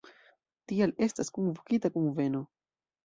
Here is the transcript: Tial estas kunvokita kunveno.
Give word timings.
Tial 0.71 0.95
estas 1.07 1.29
kunvokita 1.35 1.93
kunveno. 1.99 2.43